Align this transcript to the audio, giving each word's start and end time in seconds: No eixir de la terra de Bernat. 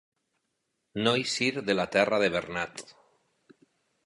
No 1.07 1.13
eixir 1.19 1.49
de 1.67 1.75
la 1.77 1.87
terra 1.97 2.21
de 2.25 2.31
Bernat. 2.37 2.85